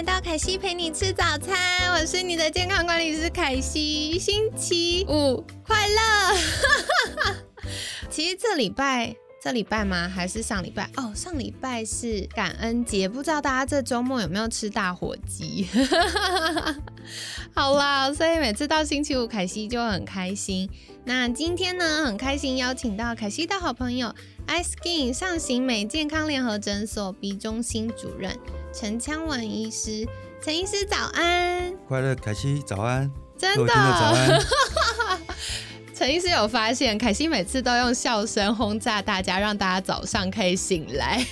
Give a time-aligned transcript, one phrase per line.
[0.00, 7.34] 来到凯西陪你吃早餐，我是你的健康管理师凯西，星期五快乐！
[8.08, 9.14] 其实这礼拜。
[9.42, 10.08] 这礼拜吗？
[10.08, 10.88] 还是上礼拜？
[10.96, 15.66] 哦，上礼拜是感恩节，不知道大家这周末有没有吃大火鸡？
[17.54, 20.66] 好啦，所以每次到星期五，凯西就很开心。
[21.04, 24.14] 那今天呢，很开心邀请到凯西的好朋友
[24.46, 28.34] ，iSkin 上行美健康联合诊所鼻中心主任
[28.72, 30.06] 陈昌文医师。
[30.42, 34.40] 陈医师早安，快乐凯西早安，真的早安。
[35.94, 41.22] 陈医师有发现，凯西每次都用笑声轰炸大家，让大家早上可以醒来。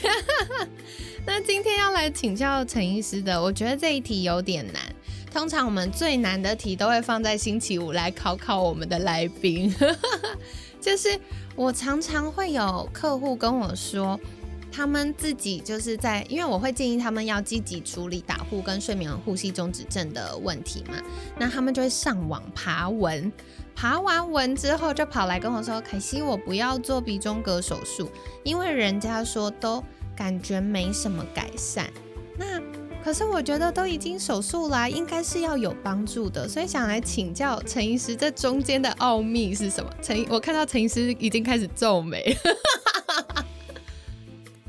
[1.24, 4.82] 那今天要来请教陈医师的，我觉得这一题有点难。
[5.32, 9.74] 通常我们最难的题都会放在星期五来考考我们的来宾。
[10.80, 11.18] 就是
[11.54, 14.18] 我常常会有客户跟我说，
[14.70, 20.94] 他们自己就是在，因为我会建议他们要积极处理打呼跟睡眠呼吸中止症的问题嘛，
[21.38, 23.32] 那他们就会上网爬文。
[23.74, 28.10] 爬完文之后，就跑来跟我说：“凯西，我不要做鼻中隔手术，
[28.42, 29.82] 因为人家说都
[30.16, 31.88] 感觉没什么改善。
[32.36, 32.60] 那
[33.04, 39.88] 可是我觉得都已经手术啦，应该是要有帮助的，所以想来请教陈医师，这中间的奥秘是什么？
[40.02, 42.36] 陈，我看到陈医师已经开始皱眉。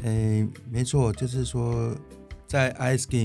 [0.03, 1.95] 哎，没错，就是说
[2.47, 2.75] 在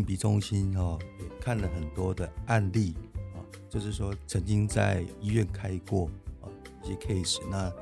[0.06, 2.94] 比中心哦，也看了很多的案例。”
[3.70, 6.08] 就是说，曾经在医院开过
[6.40, 6.46] 啊
[6.84, 7.72] 一些 case，那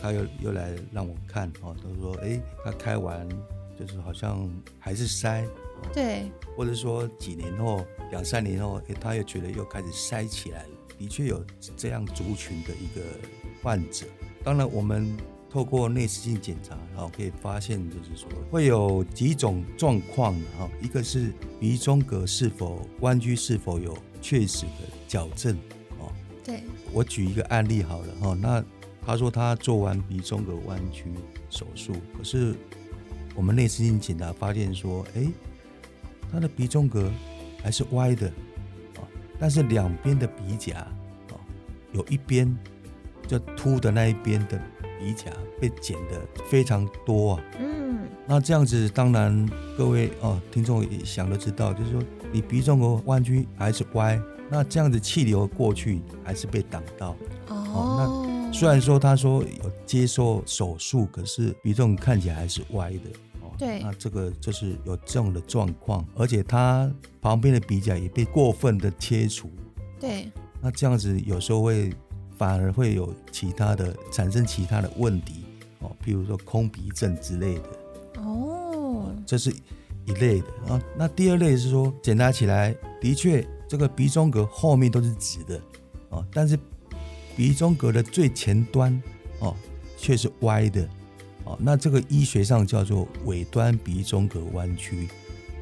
[0.00, 3.28] 他又又来让我看哦，都说哎，他开完
[3.78, 5.46] 就是好像还是塞，
[5.92, 10.68] 对，或者说几年后、两三年后，哎，他又觉得又开始塞起来了。
[10.96, 11.44] 的确有
[11.76, 13.02] 这样族群的一个
[13.62, 14.06] 患者。
[14.42, 15.14] 当然，我们
[15.52, 21.30] 透过内视镜检查，然后可以发现，就是说会有几种状况哈，一个是
[21.60, 24.88] 鼻中隔是否弯曲，是否有确实的。
[25.06, 25.54] 矫正
[25.98, 26.10] 哦，
[26.42, 28.34] 对我举一个案例好了哈。
[28.40, 28.64] 那
[29.04, 31.04] 他说他做完鼻中隔弯曲
[31.50, 32.54] 手术，可是
[33.34, 35.26] 我们内视镜检查发现说，哎，
[36.30, 37.12] 他的鼻中隔
[37.62, 38.26] 还是歪的
[38.96, 39.04] 啊，
[39.38, 41.36] 但是两边的鼻甲啊，
[41.92, 42.56] 有一边
[43.28, 44.58] 就凸的那一边的
[45.02, 47.44] 鼻甲被剪的非常多啊。
[47.58, 54.20] 嗯，那这样子当然各位哦听众也想都知道，就是说你鼻中隔弯曲还是歪。
[54.48, 57.16] 那这样子气流过去还是被挡到
[57.48, 57.96] 哦。
[57.98, 63.10] 那虽然说他说有接受手术，可是鼻中看起来还是歪的
[63.40, 63.50] 哦。
[63.58, 69.50] 对，那这个就是有这样的状况，而且他旁边的鼻甲也被过分的切除。
[69.98, 70.30] 对，
[70.60, 71.90] 那这样子有时候会
[72.42, 75.44] 反而会有其他的产生其他的问题
[75.78, 78.20] 哦，譬如说空鼻症之类的。
[78.20, 79.54] 哦，这是
[80.06, 80.82] 一类的啊。
[80.98, 83.46] 那第二类是说检查起来的确。
[83.68, 85.58] 这个鼻中隔后面都是直的，
[86.10, 86.58] 哦，但是
[87.34, 89.02] 鼻中隔的最前端，
[89.38, 89.56] 哦，
[89.96, 90.86] 却是歪的，
[91.44, 95.08] 哦，那这个医学上叫做尾端鼻中隔弯曲，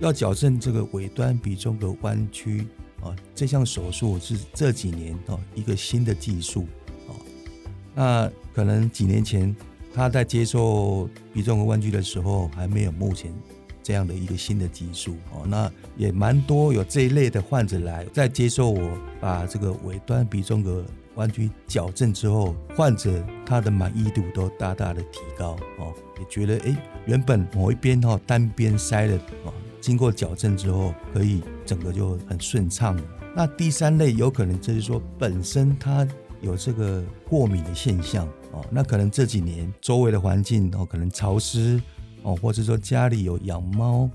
[0.01, 2.67] 要矫正这个尾端鼻中隔弯曲，
[3.03, 6.67] 哦，这项手术是这几年哦一个新的技术，
[7.09, 7.15] 哦，
[7.95, 9.55] 那可能几年前
[9.95, 13.33] 他在接受鼻中隔弯曲的时候还没有目前。
[13.83, 20.85] 这样的一个新的技术哦，那也蛮多有这一类的患者来，在接受我把这个尾端鼻中隔
[21.15, 26.77] 弯曲矫正之后，患者他的满意度都大大的提高哦，也觉得哎，
[27.07, 33.03] 原本某一边哈单边塞的哦，经过矫正之后，可以整个就很顺畅了。
[33.35, 36.07] 那第三类有可能就是说本身它
[36.41, 41.81] 有这个过敏的现象哦，那可能这几年周围的环境哦可能潮湿。
[42.23, 44.07] 哦，或者说家里有养猫，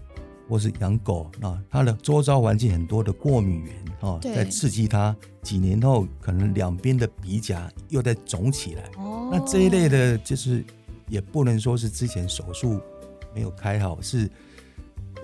[0.47, 8.83] 或是养狗，那它的周遭环境很多的过敏源，哦，在刺激它，几年后可能两边的鼻甲又在肿起来。
[8.99, 10.63] 哦，那这一类的，就是
[11.09, 12.79] 也不能说是之前手术
[13.33, 14.29] 没有开好，是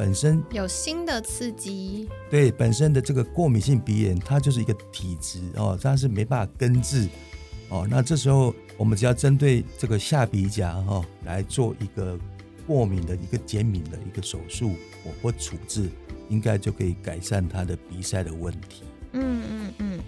[0.01, 2.09] 本身有新的刺激。
[2.27, 7.07] 对，本身的这个过敏性鼻炎，它就是一个体质哦，它是没办法根治。
[7.69, 12.18] 哦，那这时候我们只要针对这个下鼻甲哈来做一个。
[12.68, 15.89] 过敏的一个减敏的一个手术或或处置，
[16.30, 18.83] 应该就可以改善它的鼻塞的问题。
[19.13, 20.00] 嗯嗯嗯，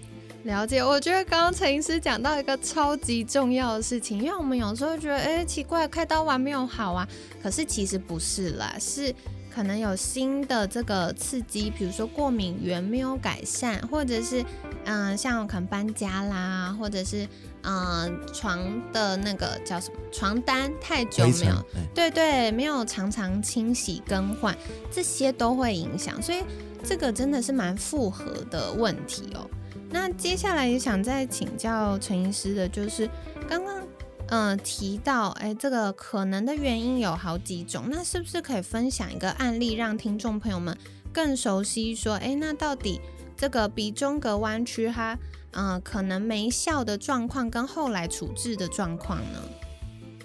[0.43, 0.81] 了解。
[0.81, 7.09] 我觉得刚刚陈医师讲到一个超级重要的事情，因为我们有时候觉得，哎，奇怪，开刀完没有好啊，
[7.41, 9.13] 可是其实不是啦，是。
[9.53, 14.44] 可能有新的这个刺激，比如说过敏源没有改善，或者是
[14.85, 17.27] 嗯，像可能搬家啦，或者是
[17.61, 18.59] 嗯，床
[18.91, 24.57] 的那个叫什么床单太久没有，对对，没有常常清洗更换，
[24.91, 26.44] 这些都会影响，所以
[26.83, 29.47] 这个真的是蛮复合的问题哦。
[29.91, 33.07] 那接下来也想再请教陈医师的，就是
[33.47, 33.83] 刚刚。
[34.29, 40.75] 嗯，提到哎，这个可能的原因有好几种，那是不是可以分享一个案例，让听众朋友们
[41.11, 41.93] 更熟悉？
[41.93, 42.99] 说，哎，那到底
[43.35, 45.17] 这个鼻中隔弯曲它，
[45.51, 49.39] 嗯，可能没效的状况跟后来处置的状况呢？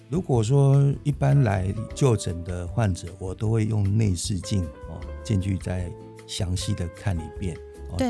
[0.08, 5.92] 如果说一般来就诊的患者，我都会用内视镜哦进去再
[6.26, 7.54] 详细的看一遍。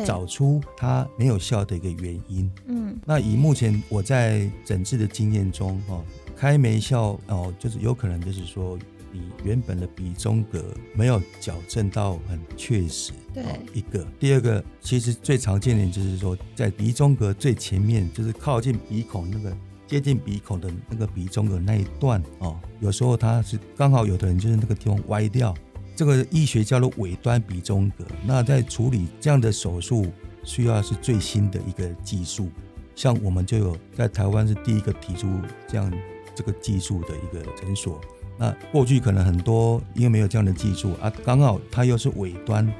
[0.05, 2.51] 找出它没有效的一个原因。
[2.67, 6.05] 嗯，那以目前我在诊治的经验中，哦，
[6.37, 8.79] 开没效哦，就是有可能就是说
[9.13, 10.63] 你原本的鼻中隔
[10.95, 13.13] 没有矫正到很确实。
[13.33, 25.55] 对，一个，第二个，其实最常见的就是说，在鼻中隔最前面，就是靠近鼻孔那个接近鼻孔的那个鼻中隔那一段哦，有时候它是刚好有的人就是那个地方歪掉。
[25.99, 30.07] 这个医学叫做尾端鼻中隔，那在处理这样的手术，
[30.45, 32.51] 需要是最新的一个技术。
[32.95, 35.27] 像我们就有在台湾是第一个提出
[35.67, 35.93] 这样
[36.37, 38.01] 这个技术的一个诊所。
[38.39, 42.73] 那过去可能很多因为没有这样的技术啊，刚好它又是尾端，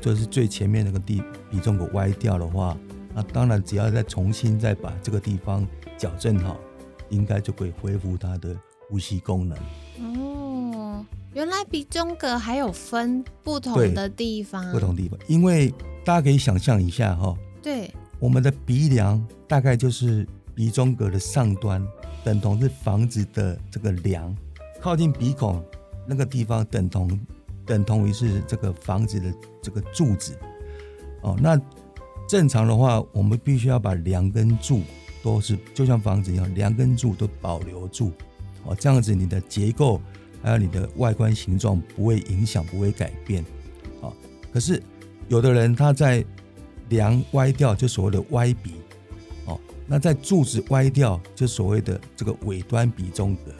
[0.00, 2.74] 就是最前面那个地鼻中隔歪掉的话，
[3.14, 5.68] 那当然只要再重新再把这个地方
[5.98, 6.58] 矫正好，
[7.10, 8.56] 应该就会恢复它的
[8.88, 9.58] 呼吸功能。
[11.38, 15.72] 原来鼻中隔还有分不同的地方，不同地方，因为
[16.04, 17.32] 大家可以想象一下哈，
[17.62, 17.88] 对，
[18.18, 21.80] 我们的鼻梁大概就是鼻中隔的上端，
[22.24, 24.36] 等同是房子的这个梁，
[24.80, 25.64] 靠近鼻孔
[26.08, 27.08] 那个地方等同
[27.64, 29.32] 等同于是这个房子的
[29.62, 30.36] 这个柱子，
[31.22, 31.56] 哦，那
[32.28, 34.82] 正常的话，我们必须要把梁跟柱
[35.22, 38.10] 都是就像房子一样，梁跟柱都保留住，
[38.64, 40.02] 哦，这样子你的结构。
[40.42, 43.44] 还有你的外观形状不会影响，不会改变，
[44.00, 44.12] 啊，
[44.52, 44.82] 可是
[45.28, 46.24] 有的人他在
[46.88, 48.74] 梁歪掉，就所谓的歪鼻，
[49.46, 53.52] 哦，那在柱子歪掉，就所谓的这个尾端鼻中隔。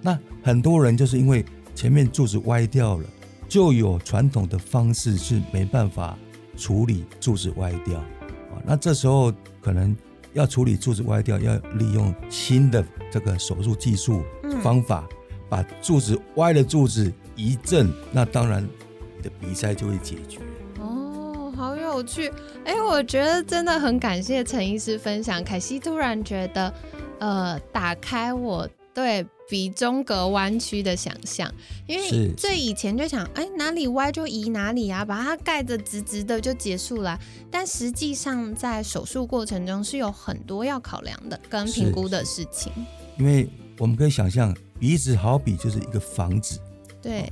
[0.00, 1.44] 那很多人就是因为
[1.74, 3.04] 前面柱子歪掉了，
[3.48, 6.18] 就有传统的方式是没办法
[6.56, 9.96] 处理柱子歪掉，啊，那这时候可能
[10.34, 14.22] 要处理柱子歪掉，要利用新的这个手术技术
[14.62, 15.08] 方法。
[15.52, 18.66] 把柱子歪的柱子一正，那当然
[19.14, 20.38] 你的鼻塞就会解决。
[20.80, 22.32] 哦，好有趣！
[22.64, 25.44] 哎，我觉得真的很感谢陈医师分享。
[25.44, 26.72] 凯西突然觉得，
[27.18, 31.52] 呃，打开我对鼻中隔弯曲的想象，
[31.86, 37.20] 因为最以前就想，哎，哪里歪就移哪里啊，把它盖得直直的就结束了。
[37.50, 42.72] 但实际上在手术过程中是有很多要考量的跟评估的事情。
[43.18, 43.46] 因为
[43.76, 44.56] 我们可以想象。
[44.82, 46.58] 鼻子好比就是一个房子，
[47.00, 47.30] 对。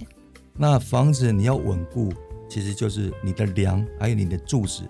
[0.55, 2.13] 那房子你要稳固，
[2.49, 4.85] 其实就是你的梁还有你的柱子，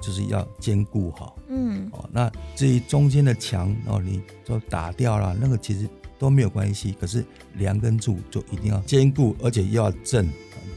[0.00, 1.36] 就是要坚固好。
[1.48, 1.86] 嗯。
[1.92, 5.86] 哦，那至于中间的墙哦，你都打掉了，那个其实
[6.18, 6.96] 都没有关系。
[6.98, 7.22] 可是
[7.56, 10.26] 梁跟柱就一定要坚固，而且又要正，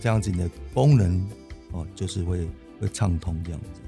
[0.02, 1.26] 这样子你的功能
[1.72, 2.46] 哦，就是会
[2.78, 3.82] 会畅通这样子。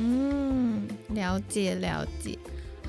[0.00, 2.38] 嗯，了解了解。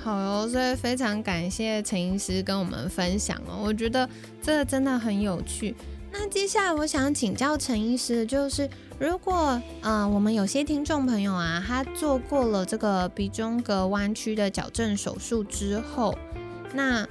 [0.03, 4.09] 好哦，所以非常感谢陈医师跟我们分享哦，我觉得
[4.41, 5.75] 这个真的很有趣。
[6.11, 8.67] 那接下来我想请教陈医师，就是
[8.97, 16.17] 如果嗯，我们有些听众朋友啊，他做过了这个鼻中隔弯曲的矫正手术之后，
[16.73, 17.07] 那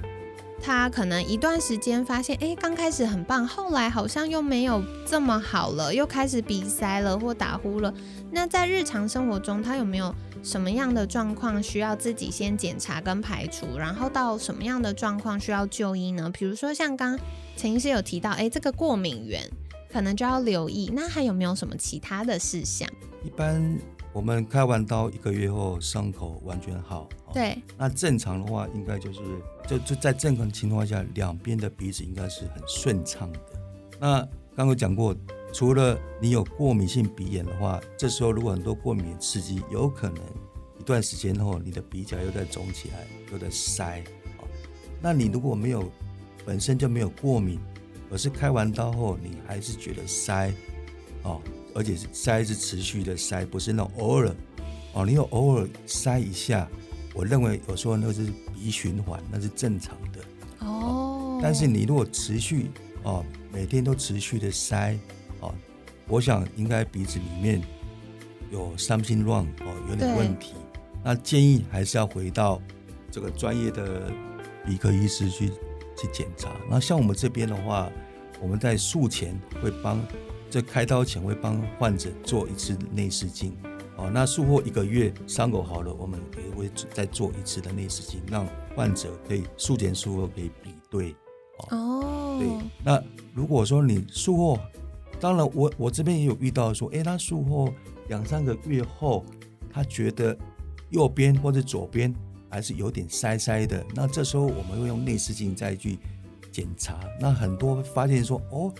[0.61, 7.93] 他可能一段时间发现，哎，刚开始很棒，后来好像又没有这么好了，又开始鼻塞了或打呼了。
[8.29, 10.13] 那在日常生活中，他有没有？
[10.43, 16.29] 什么样的状况需要自己先检查跟排除，然后到什么样的状况需要就医呢？
[16.31, 17.17] 比如说像刚
[17.55, 19.47] 陈医师有提到，哎，这个过敏源
[19.91, 20.91] 可能就要留意。
[20.93, 22.89] 那还有没有什么其他的事项？
[23.23, 23.77] 一般
[24.13, 27.61] 我们开完刀一个月后伤口完全好，对。
[27.77, 29.19] 那正常的话，应该就是
[29.67, 33.39] 就就在正常情况下，两边的鼻子应该是很顺畅的。
[33.99, 34.19] 那
[34.55, 35.15] 刚刚讲过。
[35.53, 40.17] 除了你有过敏性鼻炎的话，这时候如果很多过敏刺激，有可能
[40.79, 44.03] 一段时间后，你的鼻甲又在肿起来，又在塞。
[45.01, 45.91] 那你如果没有
[46.45, 47.59] 本身就没有过敏，
[48.09, 50.53] 而是开完刀后你还是觉得塞，
[51.23, 51.41] 哦，
[51.73, 54.33] 而且是塞是持续的塞，不是那种偶尔
[54.93, 56.69] 哦，你有偶尔塞一下，
[57.13, 60.19] 我认为有时候那是鼻循环，那是正常的
[60.59, 61.39] 哦。
[61.43, 62.69] 但是你如果持续
[63.03, 64.97] 哦，每天都持续的塞
[65.41, 65.53] 哦，
[66.07, 67.61] 我想应该鼻子里面
[68.51, 70.53] 有 something wrong 哦，有点问题。
[71.03, 72.61] 那建议还是要回到
[73.11, 74.11] 这个专业的
[74.65, 75.49] 鼻科医师去
[75.97, 76.49] 去检查。
[76.69, 77.91] 那像我们这边的话，
[78.39, 79.99] 我们在术前会帮，
[80.49, 83.55] 在开刀前会帮患者做一次内视镜。
[83.97, 91.15] 哦，那术后一个月伤口好了，我们也会再做一次的内视镜，让患者可以术前术后可以比对。
[91.69, 92.47] 哦，对。
[92.83, 94.59] 那如果说你术后，
[95.21, 97.73] 当然我我这边也有遇到说，哎，他术后
[98.09, 99.23] 两三个月后，
[99.71, 100.37] 他觉得
[100.89, 102.13] 右边或者左边
[102.49, 105.97] 还是有点塞塞的，那这时候我们会用内视镜再去
[106.51, 106.99] 检查。
[107.19, 108.73] 那很多发现说，哦，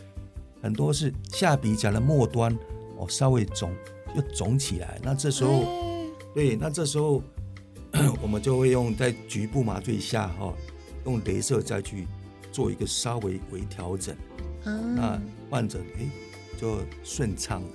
[0.62, 2.52] 很多是下鼻甲的末端
[2.98, 3.72] 哦稍微肿。
[4.14, 5.64] 又肿起来，那这时候，
[6.36, 7.24] 对，那这时候
[8.22, 10.54] 我们就会用在局部麻醉下哈，
[11.06, 12.06] 用镭射再去
[12.52, 14.14] 做一个稍微微调整，
[14.66, 15.18] 那
[15.50, 16.06] 患者哎
[16.62, 17.68] 就顺畅了。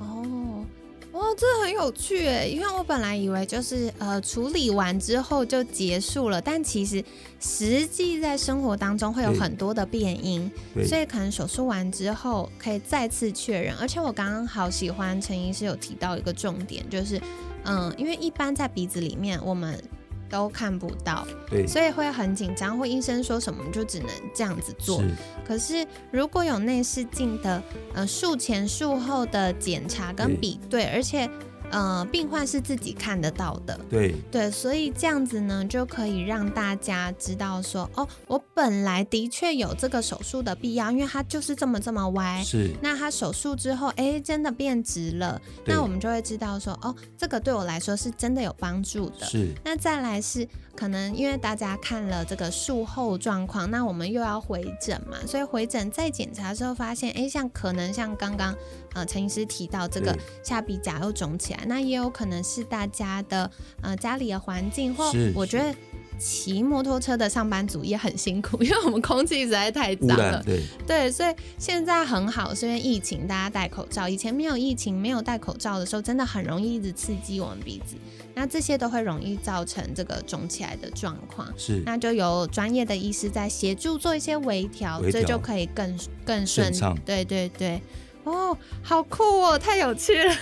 [0.00, 0.64] 哦。
[1.10, 7.02] 哦，这很有趣诶，因为我本来以为就是呃处理完之后就结束了，但其实
[7.40, 10.48] 实际在生活当中会有很多的变音，
[10.86, 13.74] 所以可能手术完之后可以再次确认。
[13.76, 17.20] 而且我刚刚好喜欢陈医师有提到一个重点，就是
[17.64, 19.82] 嗯，因为一般在鼻子里面我们。
[20.28, 25.02] 都看不到，对，所以会很紧张，或医生说什么就只能这样子做。
[25.46, 27.62] 可是如果有内视镜的，
[27.94, 31.28] 呃，术前术后的检查跟比对，而且。
[31.70, 42.70] 呃，病患是自己看得到的，对对，所以这样子呢，就可以让大家知道说，哦，我本来的确有这个手术的必要，因为它就是这么这么歪，是。
[42.80, 49.26] 那他手术之后，哎，真的变直了，那我们就会知道说，哦，这个对我来说是真的有帮助的。
[49.26, 49.52] 是。
[49.64, 50.46] 那再来是
[50.78, 58.54] 可能因为大家看了这个术后状况，那我们又要回诊嘛，所以回诊再检查之后发现，哎，像可能像刚刚。
[58.94, 63.48] 呃，陈医师提到这个下鼻甲又肿起来，那也有可能是大家的
[63.82, 65.74] 呃家里的环境，或我觉得
[66.18, 70.42] 骑摩托车的上班族也很辛苦，因为我们空气实在太脏了。
[70.44, 74.08] 对对，所以现在很好，是因为疫情大家戴口罩。
[74.08, 77.94] 以前没有疫情、没有戴口罩的时候，真的很容易一直刺激我们鼻子，
[78.34, 81.46] 那这些都会容易造成这个肿起来的状况。
[81.56, 86.98] 是，那就由专业的医师在协助做一些微调，这就可以更更顺畅。
[87.06, 87.80] 对对对。
[88.24, 90.34] 哦，好酷哦，太有趣了。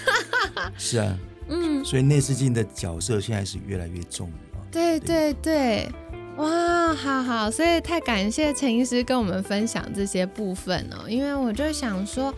[0.76, 1.16] 是啊，
[1.48, 4.55] 嗯，所以内视镜的角色现在是越来越重要。
[4.70, 5.88] 对对对，
[6.36, 11.08] 哇，好好，所以太感谢陈医师跟我们分享这些部分哦。
[11.08, 12.34] 因为我就想说，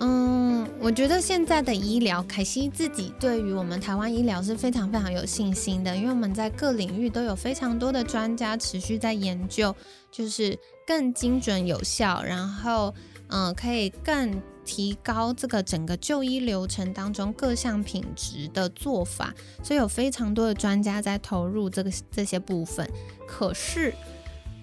[0.00, 9.74] 嗯，我觉得现在的医疗，凯西自己对于我们台湾医疗是非常非常有信心的，因为我们在各领域都有非常多的专家持续在研究，
[10.10, 12.94] 就是更精准有效，然后
[13.28, 14.42] 嗯，可以更。
[14.64, 22.88] 提高这个整个就医流程当中各项品质的做法，所以有非常多的专家在投入这个这些部分。
[23.26, 23.94] 可是，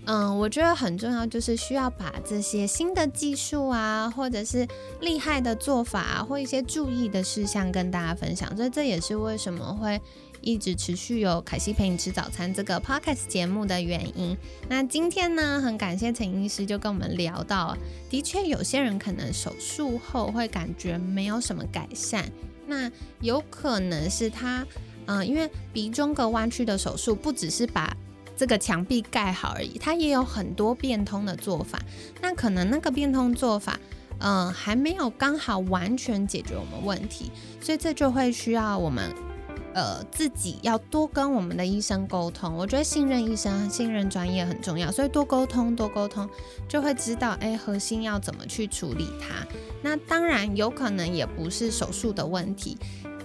[0.06, 4.68] 嗯，我觉得很重要就是需要把这些新的技术啊，或者是
[5.02, 8.56] 厉害的做法或一些注意的事项跟大家分享。
[8.56, 10.00] 所以这也是为什么会。
[10.52, 14.36] 一直持续有凯西陪你吃早餐这个 podcast 节目的原因。
[14.68, 17.78] 那今天呢，很感谢陈医师就跟我们聊到，
[18.10, 22.26] 的确有些人可能手术后会感觉没有什么改善，
[22.66, 22.92] 那
[23.22, 24.66] 有可能是他，
[25.06, 27.96] 嗯，因为鼻中隔弯曲的手术不只是把
[28.36, 31.80] 这个墙壁盖好而已，它也有很多变通的做法。
[32.22, 33.80] 那可能那个变通做法，
[34.18, 39.14] 嗯，还没有刚好完全解决我们问题，所以这就会需要我们。
[39.74, 46.30] 呃，自己要多跟我们的医生沟通，我觉得信任医生、信任专业很重要，所以多沟通、多沟通，
[46.68, 49.46] 就会知道哎，核心要怎么去处理它。
[49.82, 52.78] 那当然有可能也不是手术的问题。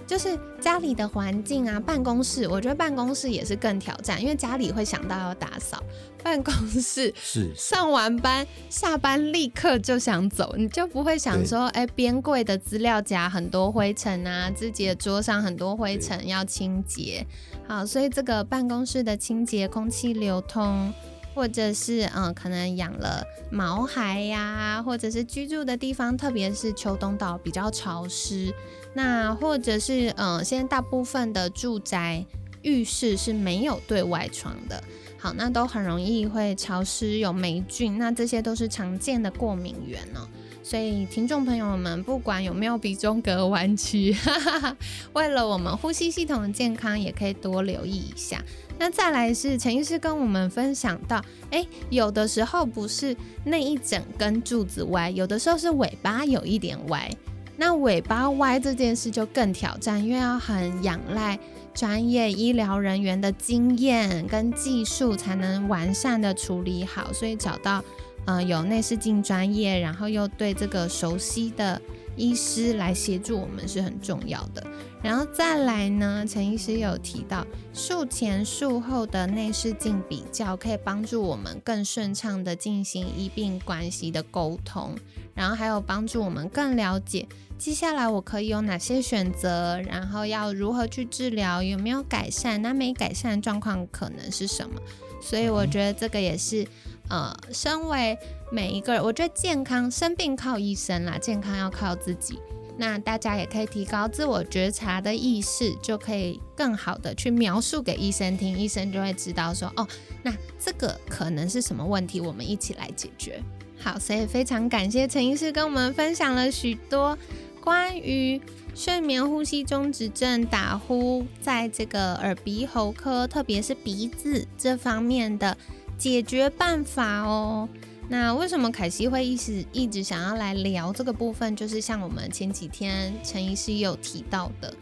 [0.07, 5.83] 就是家里的环境啊，办公室，我觉得办公室也是更挑战，因为家里会想到要打扫，
[6.23, 17.25] 办公室是上完班下班立刻就想走，你就不会想说，哎，边柜的资料夹很多灰尘啊，自己的桌上很多灰尘要清洁。
[17.67, 20.93] 好，所以这个办公室的清洁、空气流通。
[21.35, 28.51] 或者是嗯，可能养了毛孩呀，或者是居住的地方，特别是秋冬到比较潮湿，
[28.93, 32.25] 那或者是嗯，现在大部分的住宅
[32.61, 34.81] 浴室是没有对外窗的，
[35.19, 40.27] 好，那都很容易会潮湿有霉菌，那这些都是常见的过敏源呢。
[40.63, 44.15] 所以听众朋友们，不管有没有鼻中隔弯曲，
[45.13, 48.43] 为了我们呼吸系统的健康，也可以多留意一下。
[48.77, 57.09] 那再来是陈医师跟我们分享到，哎，有的时候不是那一整根柱子歪，有的时候是尾巴有一点歪。
[57.57, 61.39] 那尾巴歪这件事就更挑战，因为要很仰赖
[61.73, 67.13] 专业医疗人员的经验跟技术，才能完善的处理好。
[67.13, 67.81] 所以找到
[68.25, 71.81] 呃有内视镜专业，然后又对这个熟悉的
[72.15, 74.65] 医师来协助我们是很重要的。
[75.01, 84.95] 然后再来呢，陈医师有提到术前术后的内视镜比较，可以帮助我们更顺畅的进行医病关系的沟通，
[85.35, 87.27] 然后还有帮助我们更了解。
[87.57, 89.79] 接下来我可以有哪些选择？
[89.81, 91.61] 然后要如何去治疗？
[91.61, 92.61] 有没有改善？
[92.61, 94.81] 那没改善状况可能是什么？
[95.21, 96.67] 所以我觉得这个也是，
[97.09, 98.17] 呃，身为
[98.51, 102.39] 每一个人，我觉得健康生病靠医生啦，健康要靠自己。
[102.77, 109.87] 那大家也可以提高自我觉察的意识，就可以更好的去描述给医生听，医生就会知道说，哦，
[110.23, 113.41] 那这个可能是什么问题，我们一起来解决。
[113.79, 117.17] 好，所以非常感谢陈医师跟我们分享了许多。
[117.61, 118.39] 关于
[118.75, 125.57] 睡眠呼吸中止症打呼，在这个耳鼻喉科，特别是鼻子这方面的
[125.97, 127.67] 解决办法哦。
[128.07, 131.55] 那为什么凯西会一直一直想要来聊这个部分？
[131.55, 134.73] 就是像我们前几天陈医师有提到的，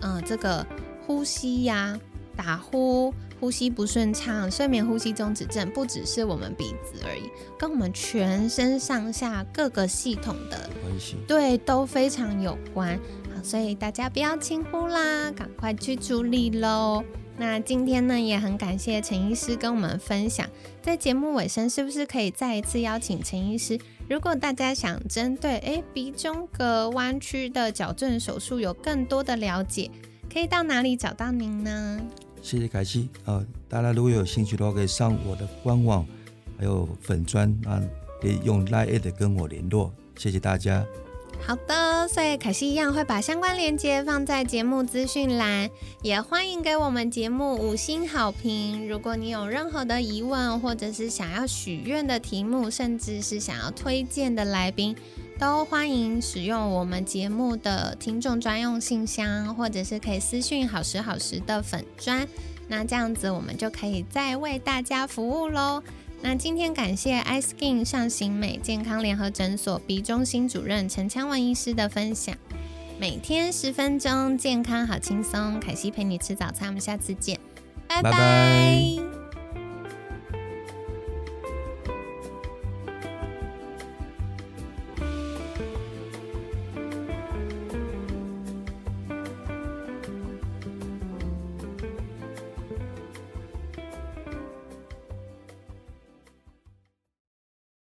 [0.00, 0.66] 嗯，这个
[1.06, 1.98] 呼吸呀，
[2.36, 3.12] 打呼。
[3.40, 12.96] 呼吸不顺畅，睡眠呼吸中止症不只是我们鼻子而已，跟我们全身上下各个系统的关系，对都非常有关。
[13.34, 17.02] 好，所以大家不要轻忽啦，赶快去处理喽。
[17.38, 20.48] 那今天呢，也很感谢陈医师跟我们分享。
[20.82, 23.78] 在节目尾声，是不是可以再一次邀请陈医师？
[24.08, 29.90] 如果大家想针对诶鼻中隔弯曲的矫正手术有更多的了解，
[30.32, 32.00] 可以到哪里找到您呢？
[32.42, 33.44] 谢谢凯西啊！
[33.68, 36.06] 大家如果有兴趣的话，可以上我的官网，
[36.58, 37.80] 还有粉砖啊，
[38.20, 39.92] 可以用 Line 跟我联络。
[40.16, 40.84] 谢谢大家。
[41.44, 45.68] 好的，所以凯西一样会把相关链接放在节目资讯栏，
[46.00, 48.88] 也欢迎给我们节目五星好评。
[48.88, 54.96] 如果你有任何的疑问，或者是想要许愿的题目，甚至是想要推荐的来宾。
[55.38, 62.26] 都欢迎使用我们节目的听众专用信箱，或者是可以私讯好时好时的粉砖，
[62.68, 65.82] 那这样子我们就可以再为大家服务喽。
[66.24, 72.34] 那今天感谢 iSkin 上行美健康联合诊所鼻中心主任陈昌文医师的分享，
[72.98, 77.38] 每天十分钟，健康好轻松，凯西陪你吃早餐，我们下次见，
[77.88, 79.21] 拜拜。